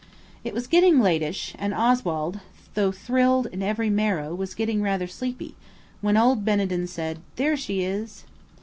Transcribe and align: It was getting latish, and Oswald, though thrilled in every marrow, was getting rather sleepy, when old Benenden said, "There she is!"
It 0.43 0.55
was 0.55 0.65
getting 0.65 0.99
latish, 0.99 1.53
and 1.59 1.75
Oswald, 1.75 2.39
though 2.73 2.91
thrilled 2.91 3.45
in 3.51 3.61
every 3.61 3.91
marrow, 3.91 4.33
was 4.33 4.55
getting 4.55 4.81
rather 4.81 5.05
sleepy, 5.05 5.53
when 6.01 6.17
old 6.17 6.43
Benenden 6.43 6.87
said, 6.87 7.19
"There 7.35 7.55
she 7.55 7.83
is!" 7.83 8.23